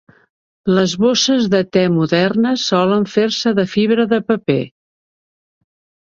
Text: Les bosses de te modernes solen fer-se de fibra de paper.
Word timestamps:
Les 0.77 0.93
bosses 1.01 1.49
de 1.55 1.59
te 1.75 1.83
modernes 1.97 2.63
solen 2.69 3.05
fer-se 3.17 3.53
de 3.59 3.65
fibra 3.75 4.05
de 4.15 4.19
paper. 4.31 4.59